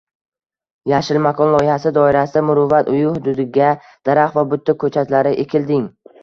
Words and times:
“Yashil 0.91 1.19
makon” 1.25 1.51
loyihasi 1.55 1.91
doirasida 1.97 2.43
“Muruvvat 2.47 2.89
uyi” 2.95 3.05
hududiga 3.11 3.69
daraxt 4.11 4.41
va 4.41 4.45
buta 4.55 4.77
ko‘chatlari 4.87 5.37
ekilding 5.47 5.87